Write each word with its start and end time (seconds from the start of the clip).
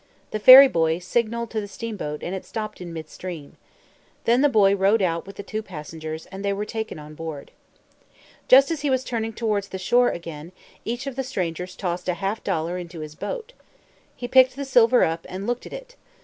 The 0.31 0.39
ferry 0.39 0.67
boy 0.67 0.97
signalled 0.97 1.51
to 1.51 1.61
the 1.61 1.67
steamboat 1.67 2.23
and 2.23 2.33
it 2.33 2.43
stopped 2.43 2.81
in 2.81 2.91
midstream. 2.91 3.55
Then 4.23 4.41
the 4.41 4.49
boy 4.49 4.75
rowed 4.75 5.03
out 5.03 5.27
with 5.27 5.35
the 5.35 5.43
two 5.43 5.61
passengers, 5.61 6.25
and 6.31 6.43
they 6.43 6.53
were 6.53 6.65
taken 6.65 6.97
on 6.97 7.13
board. 7.13 7.51
Just 8.47 8.71
as 8.71 8.81
he 8.81 8.89
was 8.89 9.03
turning 9.03 9.31
towards 9.31 9.67
the 9.67 9.77
shore 9.77 10.09
again, 10.09 10.53
each 10.85 11.05
of 11.05 11.15
the 11.15 11.23
strangers 11.23 11.75
tossed 11.75 12.09
a 12.09 12.15
half 12.15 12.43
dollar 12.43 12.79
into 12.79 13.01
his 13.01 13.13
boat. 13.13 13.53
He 14.15 14.27
picked 14.27 14.55
the 14.55 14.65
silver 14.65 15.03
up 15.03 15.23
and 15.29 15.45
looked 15.45 15.67
at 15.67 15.73
it. 15.73 15.95